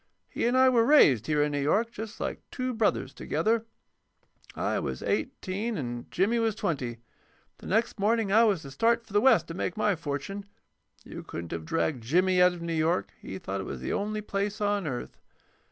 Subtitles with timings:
[0.29, 3.67] He and I were raised here in New York, just like two brothers, together.
[4.55, 6.97] I was eighteen and Jimmy was twenty.
[7.59, 10.45] The next morning I was to start for the West to make my fortune.
[11.03, 14.21] You couldn't have dragged Jimmy out of New York; he thought it was the only
[14.21, 15.19] place on earth.